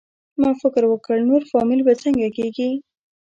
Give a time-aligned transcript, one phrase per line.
[0.41, 2.69] ما فکر وکړ نور فامیل به څنګه کېږي؟